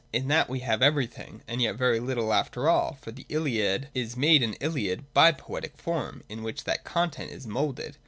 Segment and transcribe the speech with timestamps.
[0.11, 4.17] In that we have everything, and yet very little after all; for the Iliad is
[4.17, 7.97] made an Iliad by the poetic form, in which that content is moulded.